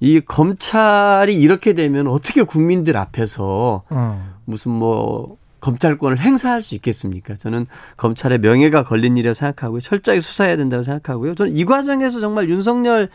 이 0.00 0.20
검찰이 0.20 1.32
이렇게 1.32 1.74
되면 1.74 2.08
어떻게 2.08 2.42
국민들 2.42 2.96
앞에서 2.96 3.84
어. 3.88 4.34
무슨 4.44 4.72
뭐 4.72 5.36
검찰권을 5.60 6.18
행사할 6.18 6.60
수 6.60 6.74
있겠습니까? 6.74 7.36
저는 7.36 7.66
검찰의 7.96 8.40
명예가 8.40 8.82
걸린 8.82 9.16
일이라고 9.16 9.34
생각하고요. 9.34 9.80
철저하게 9.80 10.20
수사해야 10.20 10.56
된다고 10.56 10.82
생각하고요. 10.82 11.36
저는 11.36 11.56
이 11.56 11.64
과정에서 11.64 12.18
정말 12.18 12.48
윤석열 12.48 13.10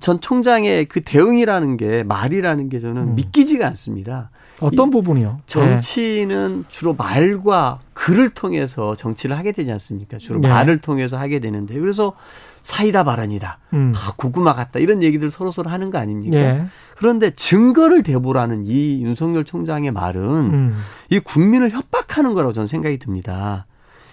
전 0.00 0.20
총장의 0.20 0.86
그 0.86 1.00
대응이라는 1.02 1.76
게 1.76 2.02
말이라는 2.02 2.68
게 2.68 2.78
저는 2.78 3.02
음. 3.02 3.14
믿기지가 3.14 3.66
않습니다. 3.68 4.30
어떤 4.60 4.90
부분이요? 4.90 5.40
정치는 5.46 6.62
네. 6.62 6.68
주로 6.68 6.94
말과 6.94 7.80
글을 7.94 8.30
통해서 8.30 8.94
정치를 8.94 9.38
하게 9.38 9.52
되지 9.52 9.70
않습니까? 9.72 10.18
주로 10.18 10.40
네. 10.40 10.48
말을 10.48 10.78
통해서 10.78 11.16
하게 11.16 11.38
되는데 11.38 11.78
그래서 11.78 12.14
사이다 12.62 13.04
발언이다. 13.04 13.58
음. 13.74 13.92
아, 13.96 14.12
고구마 14.16 14.54
같다. 14.54 14.78
이런 14.78 15.02
얘기들 15.02 15.30
서로 15.30 15.50
서로 15.50 15.70
하는 15.70 15.90
거 15.90 15.98
아닙니까? 15.98 16.36
네. 16.36 16.66
그런데 16.96 17.30
증거를 17.30 18.02
대보라는 18.02 18.64
이 18.66 19.02
윤석열 19.02 19.44
총장의 19.44 19.92
말은 19.92 20.22
음. 20.22 20.82
이 21.10 21.20
국민을 21.20 21.70
협박하는 21.70 22.34
거라고 22.34 22.52
저는 22.52 22.66
생각이 22.66 22.98
듭니다. 22.98 23.66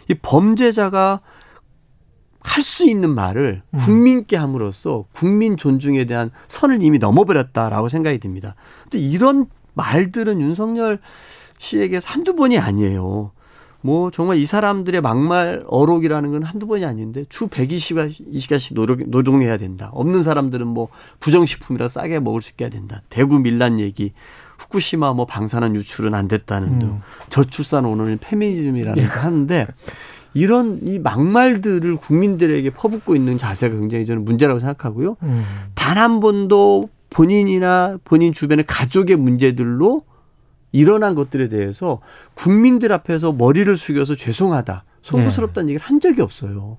이 0.08 0.14
범죄자가 0.14 1.22
할 2.46 2.64
수 2.64 2.90
있는 2.90 3.14
말을 3.14 3.62
음. 3.74 3.80
국민께 3.80 4.38
함으로써 4.38 5.06
국민 5.14 5.58
존중에 5.58 6.06
대한 6.06 6.32
선을 6.48 6.82
이미 6.82 7.00
넘어버렸다라고 7.00 7.90
생각이 7.90 8.20
듭니다. 8.20 8.56
근데 8.84 9.00
이런 9.00 9.48
말들은 9.74 10.40
윤석열 10.40 11.00
씨에게 11.58 12.00
한두 12.04 12.36
번이 12.36 12.58
아니에요. 12.58 13.32
뭐 13.82 14.10
정말 14.10 14.38
이 14.38 14.46
사람들의 14.46 15.00
막말 15.02 15.64
어록이라는 15.68 16.32
건 16.32 16.44
한두 16.44 16.66
번이 16.66 16.86
아닌데 16.86 17.24
주 17.30 17.48
120시간씩 17.48 18.74
노력, 18.74 19.08
노동해야 19.08 19.58
된다. 19.58 19.92
없는 19.94 20.24
사람들은 20.24 20.66
뭐 20.66 20.88
부정식품이라 21.20 21.88
싸게 21.88 22.20
먹을 22.20 22.42
수 22.42 22.52
있게 22.52 22.66
해야 22.66 22.70
된다. 22.72 23.04
대구 23.10 23.38
밀란 23.38 23.80
얘기, 23.80 24.14
후쿠시마 24.58 25.14
뭐 25.14 25.26
방사능 25.26 25.76
유출은 25.76 26.16
안 26.16 26.28
됐다는 26.28 26.80
등 26.80 26.88
음. 26.88 27.02
저출산 27.30 27.86
오늘은 27.86 28.18
페미니즘이라는 28.20 29.04
예. 29.04 29.08
거 29.08 29.20
하는데 29.20 29.68
이런 30.36 30.82
이 30.84 31.00
막말들을 31.00 31.96
국민들에게 31.96 32.70
퍼붓고 32.72 33.16
있는 33.16 33.38
자세가 33.38 33.74
굉장히 33.74 34.06
저는 34.06 34.26
문제라고 34.26 34.60
생각하고요. 34.60 35.16
음. 35.24 35.44
단한 35.76 36.20
번도 36.20 36.90
본인이나 37.10 37.98
본인 38.04 38.34
주변의 38.34 38.66
가족의 38.68 39.16
문제들로 39.16 40.04
일어난 40.74 41.16
것들에 41.16 41.48
대해서 41.48 42.02
국민들 42.34 42.92
앞에서 42.92 43.32
머리를 43.32 43.74
숙여서 43.78 44.16
죄송하다, 44.16 44.84
송구스럽다는 45.04 45.68
네. 45.68 45.74
얘기를 45.74 45.88
한 45.88 46.02
적이 46.02 46.22
없어요. 46.22 46.78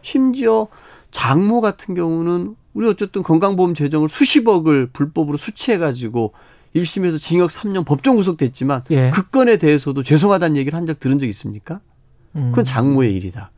심지어 0.00 0.68
장모 1.10 1.60
같은 1.60 1.96
경우는 1.96 2.54
우리 2.74 2.88
어쨌든 2.88 3.24
건강보험 3.24 3.74
재정을 3.74 4.08
수십억을 4.08 4.86
불법으로 4.92 5.36
수취해가지고 5.36 6.32
1심에서 6.76 7.18
징역 7.18 7.50
3년 7.50 7.84
법정 7.84 8.14
구속됐지만 8.16 8.82
예. 8.90 9.10
그 9.12 9.28
건에 9.30 9.56
대해서도 9.56 10.04
죄송하다는 10.04 10.56
얘기를 10.56 10.76
한 10.76 10.86
적 10.86 11.00
들은 11.00 11.18
적 11.18 11.26
있습니까? 11.26 11.80
음. 12.36 12.50
그건 12.50 12.64
장모의 12.64 13.14
일이다. 13.14 13.50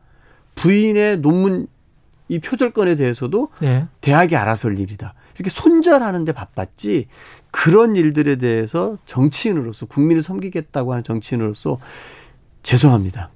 부인의 0.55 1.19
논문 1.19 1.67
이 2.29 2.39
표절건에 2.39 2.95
대해서도 2.95 3.49
예. 3.63 3.87
대학이 4.01 4.35
알아서 4.35 4.69
할 4.69 4.77
일이다. 4.79 5.13
이렇게 5.35 5.49
손절하는데 5.49 6.31
바빴지 6.31 7.07
그런 7.51 7.95
일들에 7.95 8.35
대해서 8.35 8.97
정치인으로서 9.05 9.85
국민을 9.85 10.21
섬기겠다고 10.21 10.91
하는 10.91 11.03
정치인으로서 11.03 11.79
죄송합니다. 12.63 13.29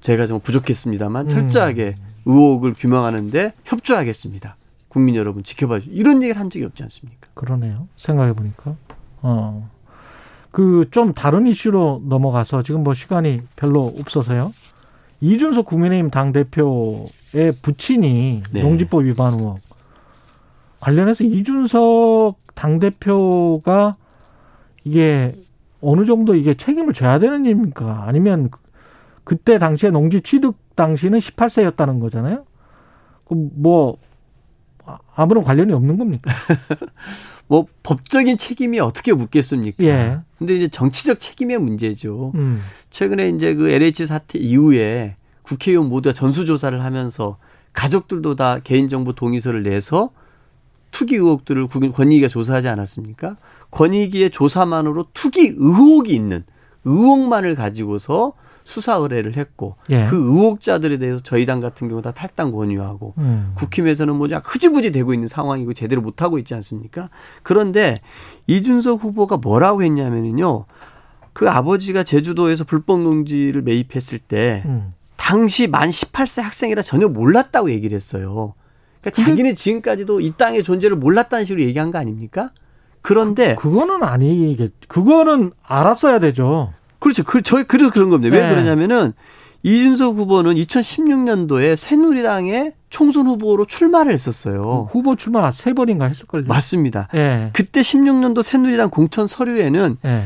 제가 0.00 0.26
좀 0.26 0.40
부족했습니다만 0.40 1.26
음. 1.26 1.28
철저하게 1.28 1.94
의혹을 2.26 2.74
규명하는데 2.74 3.52
협조하겠습니다. 3.64 4.56
국민 4.88 5.14
여러분 5.14 5.42
지켜봐 5.44 5.80
주시오. 5.80 5.92
이런 5.94 6.22
얘기를 6.22 6.38
한 6.38 6.50
적이 6.50 6.66
없지 6.66 6.82
않습니까? 6.82 7.28
그러네요. 7.34 7.88
생각해 7.96 8.32
보니까. 8.32 8.76
어. 9.22 9.70
그 10.50 10.84
좀 10.90 11.12
다른 11.14 11.46
이슈로 11.46 12.02
넘어가서 12.06 12.62
지금 12.62 12.82
뭐 12.82 12.94
시간이 12.94 13.42
별로 13.56 13.84
없어서요. 13.86 14.52
이준석 15.20 15.66
국민의힘 15.66 16.10
당 16.10 16.32
대표의 16.32 17.52
부친이 17.62 18.42
네. 18.52 18.62
농지법 18.62 19.02
위반 19.04 19.34
의혹 19.34 19.58
관련해서 20.80 21.24
이준석 21.24 22.36
당 22.54 22.78
대표가 22.78 23.96
이게 24.84 25.34
어느 25.82 26.04
정도 26.06 26.34
이게 26.34 26.54
책임을 26.54 26.94
져야 26.94 27.18
되는 27.18 27.44
일입니까? 27.44 28.04
아니면 28.06 28.50
그- 28.50 28.60
그때 29.24 29.58
당시에 29.58 29.90
농지 29.90 30.20
취득 30.22 30.56
당시는 30.74 31.18
18세였다는 31.18 32.00
거잖아요. 32.00 32.44
그뭐 33.28 33.98
아무런 35.14 35.44
관련이 35.44 35.72
없는 35.72 35.98
겁니까? 35.98 36.30
뭐 37.46 37.66
법적인 37.82 38.36
책임이 38.36 38.80
어떻게 38.80 39.12
묻겠습니까? 39.12 39.82
예. 39.84 40.18
근데 40.38 40.54
이제 40.56 40.68
정치적 40.68 41.18
책임의 41.20 41.58
문제죠. 41.58 42.32
음. 42.34 42.62
최근에 42.90 43.28
이제 43.30 43.54
그 43.54 43.68
LH 43.68 44.06
사태 44.06 44.38
이후에 44.38 45.16
국회의원 45.42 45.88
모두가 45.88 46.12
전수조사를 46.12 46.82
하면서 46.82 47.38
가족들도 47.72 48.36
다 48.36 48.58
개인정보 48.60 49.12
동의서를 49.14 49.62
내서 49.62 50.10
투기 50.90 51.16
의혹들을 51.16 51.66
국- 51.68 51.92
권익위가 51.92 52.28
조사하지 52.28 52.68
않았습니까? 52.68 53.36
권익위의 53.70 54.30
조사만으로 54.30 55.06
투기 55.12 55.54
의혹이 55.56 56.14
있는 56.14 56.44
의혹만을 56.84 57.54
가지고서 57.54 58.32
수사 58.70 58.94
의뢰를 58.94 59.36
했고 59.36 59.74
예. 59.90 60.06
그 60.06 60.16
의혹자들에 60.16 60.98
대해서 60.98 61.20
저희 61.22 61.44
당 61.44 61.58
같은 61.58 61.88
경우 61.88 62.00
다 62.00 62.12
탈당 62.12 62.52
권유하고 62.52 63.14
음. 63.18 63.52
국힘에서는 63.56 64.14
뭐냐 64.14 64.42
흐지부지 64.44 64.92
되고 64.92 65.12
있는 65.12 65.26
상황이고 65.26 65.72
제대로 65.72 66.00
못 66.00 66.22
하고 66.22 66.38
있지 66.38 66.54
않습니까? 66.54 67.10
그런데 67.42 68.00
이준석 68.46 69.02
후보가 69.02 69.38
뭐라고 69.38 69.82
했냐면요. 69.82 70.66
그 71.32 71.50
아버지가 71.50 72.04
제주도에서 72.04 72.64
불법 72.64 73.00
농지를 73.00 73.62
매입했을 73.62 74.20
때 74.20 74.62
음. 74.66 74.94
당시 75.16 75.66
만 75.66 75.90
18세 75.90 76.42
학생이라 76.42 76.82
전혀 76.82 77.08
몰랐다고 77.08 77.70
얘기를 77.70 77.96
했어요. 77.96 78.54
그러니까 79.00 79.10
자기는 79.10 79.54
지금까지도 79.54 80.20
이 80.20 80.32
땅의 80.36 80.62
존재를 80.62 80.96
몰랐다는 80.96 81.44
식으로 81.44 81.62
얘기한 81.62 81.90
거 81.90 81.98
아닙니까? 81.98 82.50
그런데 83.02 83.56
그 83.56 83.70
거는 83.70 84.02
아니겠. 84.02 84.72
그거는 84.88 85.52
알았어야 85.62 86.20
되죠. 86.20 86.72
그렇죠. 87.00 87.24
그, 87.24 87.42
저, 87.42 87.64
그래서 87.64 87.90
그런 87.90 88.10
겁니다. 88.10 88.34
왜 88.36 88.42
네. 88.42 88.48
그러냐면은 88.48 89.12
이준석 89.62 90.16
후보는 90.16 90.54
2016년도에 90.54 91.76
새누리당의 91.76 92.72
총선 92.88 93.26
후보로 93.26 93.66
출마를 93.66 94.12
했었어요. 94.12 94.88
후보 94.90 95.16
출마 95.16 95.50
세 95.50 95.72
번인가 95.72 96.06
했을걸요. 96.06 96.44
맞습니다. 96.46 97.08
예. 97.14 97.50
그때 97.52 97.80
16년도 97.80 98.42
새누리당 98.42 98.90
공천 98.90 99.26
서류에는 99.26 99.98
예. 100.04 100.24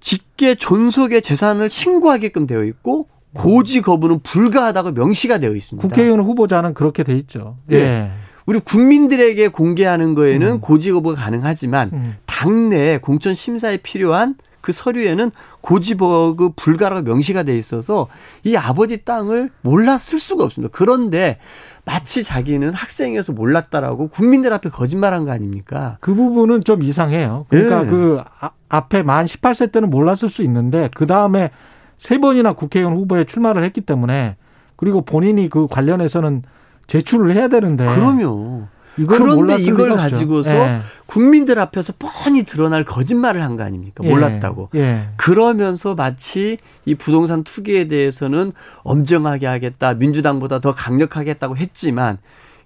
직계 0.00 0.54
존속의 0.54 1.22
재산을 1.22 1.70
신고하게끔 1.70 2.46
되어 2.46 2.64
있고 2.64 3.08
고지 3.32 3.80
거부는 3.80 4.20
불가하다고 4.20 4.92
명시가 4.92 5.38
되어 5.38 5.54
있습니다. 5.54 5.88
국회의원 5.88 6.20
후보자는 6.20 6.74
그렇게 6.74 7.04
돼 7.04 7.16
있죠. 7.16 7.56
예. 7.70 7.76
예. 7.76 8.10
우리 8.44 8.58
국민들에게 8.58 9.48
공개하는 9.48 10.14
거에는 10.14 10.46
음. 10.48 10.60
고지 10.60 10.92
거부가 10.92 11.14
가능하지만 11.22 11.90
음. 11.92 12.16
당내 12.26 12.98
공천 12.98 13.34
심사에 13.34 13.78
필요한 13.78 14.34
그 14.62 14.72
서류에는 14.72 15.30
고지버그 15.60 16.52
불가라고 16.56 17.02
명시가 17.02 17.42
돼 17.42 17.58
있어서 17.58 18.08
이 18.44 18.56
아버지 18.56 19.04
땅을 19.04 19.50
몰랐을 19.60 20.18
수가 20.18 20.44
없습니다. 20.44 20.72
그런데 20.74 21.38
마치 21.84 22.22
자기는 22.22 22.72
학생이어서 22.72 23.32
몰랐다라고 23.34 24.08
국민들 24.08 24.52
앞에 24.52 24.70
거짓말한 24.70 25.24
거 25.26 25.32
아닙니까? 25.32 25.98
그 26.00 26.14
부분은 26.14 26.64
좀 26.64 26.82
이상해요. 26.82 27.46
그러니까 27.48 27.84
예. 27.84 27.90
그 27.90 28.22
아- 28.40 28.50
앞에 28.68 29.02
만 29.02 29.26
18세 29.26 29.70
때는 29.72 29.90
몰랐을 29.90 30.30
수 30.30 30.42
있는데 30.42 30.88
그 30.94 31.06
다음에 31.06 31.50
세 31.98 32.18
번이나 32.18 32.54
국회의원 32.54 32.94
후보에 32.94 33.24
출마를 33.24 33.62
했기 33.64 33.80
때문에 33.80 34.36
그리고 34.76 35.02
본인이 35.02 35.48
그 35.48 35.66
관련해서는 35.68 36.42
제출을 36.86 37.34
해야 37.36 37.48
되는데 37.48 37.86
그럼요. 37.86 38.66
그런데 39.08 39.56
이걸. 39.58 39.96
가지고서 39.96 40.54
예. 40.54 40.80
국민들 41.06 41.58
앞에서 41.58 41.94
뻔히 41.98 42.42
드러날 42.44 42.84
거짓말을 42.84 43.42
한 43.42 43.56
거 43.56 43.64
아닙니까? 43.64 44.02
예. 44.04 44.08
몰랐다고. 44.08 44.70
예. 44.74 45.08
그러면서 45.16 45.94
마치 45.94 46.56
이 46.84 46.94
부동산 46.94 47.44
투기에 47.44 47.88
대해서는 47.88 48.52
엄정하게 48.82 49.46
하겠다, 49.46 49.94
민주당보다 49.94 50.58
더 50.60 50.74
강력하게 50.74 51.30
했다고 51.32 51.56
했지만 51.56 52.18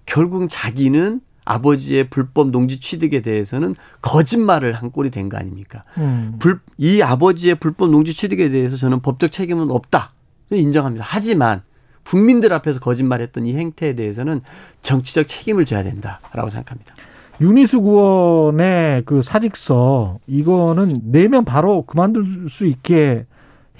결국 0.05 0.47
자기는 0.49 1.21
아버지의 1.45 2.11
불법 2.11 2.51
농지 2.51 2.81
취득에 2.81 3.21
대해서는 3.23 3.75
거짓말을 4.03 4.73
한 4.73 4.91
꼴이 4.91 5.11
된 5.11 5.29
거 5.29 5.37
아닙니까? 5.37 5.85
음. 5.99 6.37
불, 6.41 6.61
이 6.77 7.03
아버지의 7.03 7.57
불법 7.57 7.91
농지 7.91 8.15
취득에 8.15 8.51
대해서 8.51 8.77
저는 8.77 9.01
법적 9.01 9.31
책임은 9.31 9.71
없다. 9.71 10.12
인정합니다. 10.51 11.05
하지만 11.07 11.62
국민들 12.07 12.53
앞에서 12.53 12.81
거짓말했던 12.81 13.47
이 13.47 13.57
행태에 13.57 13.95
대해서는 13.95 14.40
정치적 14.83 15.27
책임을 15.27 15.64
져야 15.64 15.83
된다라고 15.83 16.49
생각합니다. 16.49 16.95
윤희숙 17.40 17.81
의원의 17.81 19.03
그 19.05 19.21
사직서 19.23 20.19
이거는 20.27 21.01
내면 21.05 21.45
바로 21.45 21.83
그만둘 21.83 22.49
수 22.49 22.64
있게 22.66 23.27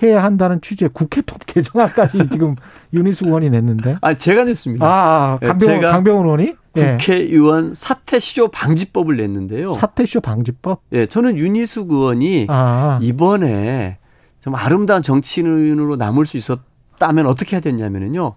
해야 0.03 0.23
한다는 0.23 0.61
취지의 0.61 0.91
국회법 0.93 1.47
개정안까지 1.47 2.29
지금 2.31 2.57
윤희숙 2.93 3.25
의원이 3.25 3.49
냈는데. 3.49 3.97
아, 4.03 4.15
제가 4.15 4.45
냈습니다. 4.45 4.85
아, 4.85 4.91
아 4.91 5.39
예, 5.41 5.47
강병, 5.47 5.69
제가 5.69 5.91
강병원 5.93 6.25
의원이 6.27 6.55
예. 6.77 6.97
국회의원 6.99 7.75
사퇴쇼 7.75 8.49
방지법을 8.49 9.17
냈는데요. 9.17 9.73
사퇴쇼 9.73 10.21
방지법. 10.21 10.83
예, 10.93 11.07
저는 11.07 11.39
윤희숙 11.39 11.91
의원이 11.91 12.47
아, 12.51 12.99
이번에 13.01 13.97
좀 14.41 14.55
아름다운 14.55 15.01
정치인으로 15.01 15.97
남을 15.97 16.27
수 16.27 16.37
있었 16.37 16.61
다면 16.99 17.27
어떻게 17.27 17.57
해야 17.57 17.61
됐냐면요. 17.61 18.35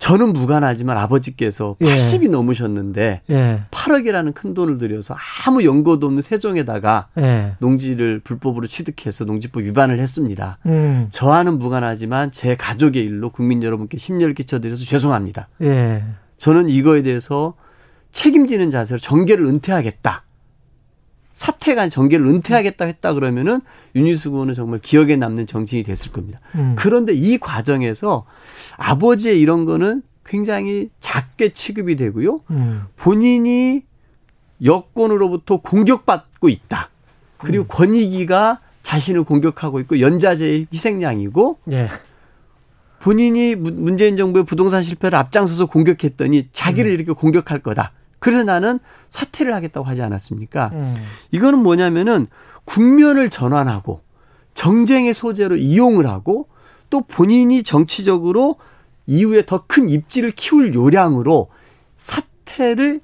저는 0.00 0.32
무관하지만 0.32 0.96
아버지께서 0.96 1.76
예. 1.82 1.94
80이 1.94 2.30
넘으셨는데 2.30 3.20
예, 3.28 3.62
8억이라는 3.70 4.32
큰 4.34 4.54
돈을 4.54 4.78
들여서 4.78 5.14
아무 5.44 5.62
연고도 5.62 6.06
없는 6.06 6.22
세종에다가 6.22 7.08
예, 7.18 7.52
농지를 7.58 8.20
불법으로 8.20 8.66
취득해서 8.66 9.26
농지법 9.26 9.62
위반을 9.62 10.00
했습니다. 10.00 10.56
음, 10.64 11.08
저와는 11.10 11.58
무관하지만 11.58 12.32
제 12.32 12.56
가족의 12.56 13.04
일로 13.04 13.28
국민 13.28 13.62
여러분께 13.62 13.98
심려를 13.98 14.32
끼쳐드려서 14.32 14.86
죄송합니다. 14.86 15.48
예, 15.60 16.02
저는 16.38 16.70
이거에 16.70 17.02
대해서 17.02 17.52
책임지는 18.10 18.70
자세로 18.70 18.98
정계를 18.98 19.44
은퇴하겠다. 19.44 20.24
아닌 21.78 21.90
정계를 21.90 22.26
은퇴하겠다 22.26 22.84
했다 22.84 23.14
그러면은 23.14 23.60
윤희숙 23.94 24.34
의원은 24.34 24.54
정말 24.54 24.80
기억에 24.80 25.16
남는 25.16 25.46
정치인이 25.46 25.84
됐을 25.84 26.12
겁니다. 26.12 26.38
음, 26.56 26.74
그런데 26.76 27.12
이 27.14 27.38
과정에서 27.38 28.26
아버지의 28.76 29.40
이런 29.40 29.64
거는 29.64 30.02
굉장히 30.24 30.90
작게 31.00 31.52
취급이 31.52 31.96
되고요. 31.96 32.40
음, 32.50 32.82
본인이 32.96 33.82
여권으로부터 34.62 35.58
공격받고 35.58 36.48
있다. 36.48 36.90
그리고 37.38 37.64
권익위가 37.66 38.60
자신을 38.82 39.24
공격하고 39.24 39.80
있고 39.80 40.00
연자제의 40.00 40.66
희생양이고 40.72 41.58
예, 41.72 41.88
본인이 43.00 43.54
문- 43.54 43.82
문재인 43.82 44.16
정부의 44.16 44.44
부동산 44.44 44.82
실패를 44.82 45.18
앞장서서 45.18 45.66
공격했더니 45.66 46.48
자기를 46.52 46.92
이렇게 46.92 47.12
공격할 47.12 47.60
거다. 47.60 47.92
그래서 48.20 48.44
나는 48.44 48.78
사퇴를 49.10 49.52
하겠다고 49.54 49.86
하지 49.86 50.02
않았습니까? 50.02 50.70
음, 50.72 50.94
이거는 51.32 51.58
뭐냐면은 51.58 52.26
국면을 52.64 53.28
전환하고 53.30 54.02
정쟁의 54.54 55.12
소재로 55.14 55.56
이용을 55.56 56.06
하고 56.06 56.48
또 56.90 57.00
본인이 57.00 57.62
정치적으로 57.62 58.56
이후에 59.06 59.44
더 59.46 59.64
큰 59.66 59.88
입지를 59.88 60.30
키울 60.32 60.74
요량으로 60.74 61.48
사태를 61.96 63.00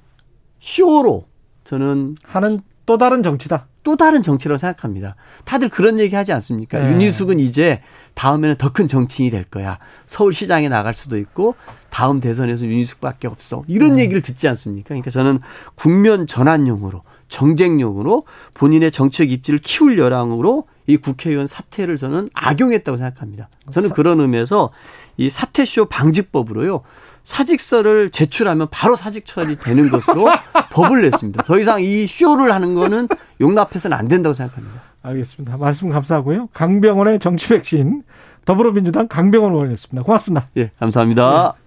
쇼로 0.59 1.25
저는 1.63 2.15
하는 2.23 2.61
또 2.85 2.97
다른 2.97 3.23
정치다. 3.23 3.67
또 3.87 3.95
다른 3.95 4.21
정치라고 4.21 4.57
생각합니다. 4.57 5.15
다들 5.45 5.69
그런 5.69 5.97
얘기 5.97 6.13
하지 6.13 6.33
않습니까? 6.33 6.77
네. 6.77 6.91
윤희숙은 6.91 7.39
이제 7.39 7.79
다음에는 8.15 8.57
더 8.57 8.73
큰 8.73 8.85
정치인이 8.85 9.31
될 9.31 9.45
거야. 9.45 9.79
서울시장에 10.07 10.67
나갈 10.67 10.93
수도 10.93 11.17
있고 11.17 11.55
다음 11.89 12.19
대선에서 12.19 12.65
윤희숙밖에 12.65 13.29
없어. 13.29 13.63
이런 13.65 13.93
네. 13.93 14.01
얘기를 14.01 14.21
듣지 14.21 14.45
않습니까? 14.49 14.89
그러니까 14.89 15.09
저는 15.09 15.39
국면 15.75 16.27
전환용으로 16.27 17.03
정쟁용으로 17.29 18.25
본인의 18.55 18.91
정책 18.91 19.31
입지를 19.31 19.59
키울 19.59 19.97
여랑으로 19.97 20.65
이 20.85 20.97
국회의원 20.97 21.47
사퇴를 21.47 21.95
저는 21.95 22.27
악용했다고 22.33 22.97
생각합니다. 22.97 23.47
저는 23.71 23.91
그런 23.91 24.19
의미에서 24.19 24.69
이 25.17 25.29
사퇴쇼 25.29 25.85
방지법으로요. 25.85 26.81
사직서를 27.23 28.11
제출하면 28.11 28.67
바로 28.71 28.95
사직 28.95 29.25
처리되는 29.25 29.89
것으로 29.89 30.27
법을 30.71 31.01
냈습니다. 31.01 31.43
더 31.43 31.59
이상 31.59 31.83
이 31.83 32.07
쇼를 32.07 32.53
하는 32.53 32.73
거는 32.75 33.09
용납해서는 33.41 33.97
안 33.97 34.07
된다고 34.07 34.33
생각합니다. 34.33 34.81
알겠습니다. 35.01 35.57
말씀 35.57 35.89
감사하고요. 35.89 36.47
강병원의 36.53 37.19
정치 37.19 37.49
백신 37.49 38.03
더불어민주당 38.45 39.07
강병원 39.07 39.51
의원이었습니다. 39.53 40.03
고맙습니다. 40.03 40.47
예, 40.55 40.71
감사합니다. 40.79 41.55
네. 41.57 41.66